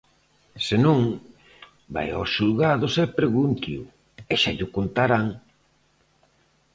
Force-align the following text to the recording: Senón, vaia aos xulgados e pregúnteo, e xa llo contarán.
Senón, 0.67 0.99
vaia 1.93 2.13
aos 2.17 2.29
xulgados 2.35 2.93
e 3.03 3.05
pregúnteo, 3.19 3.81
e 4.31 4.33
xa 4.41 4.51
llo 4.57 4.67
contarán. 4.75 5.25